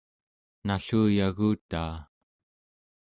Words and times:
nalluyagutaa 0.65 1.93